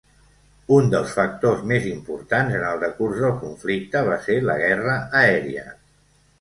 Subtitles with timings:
[0.77, 5.71] Un dels factors més importants en el decurs del conflicte va ser la guerra aèria.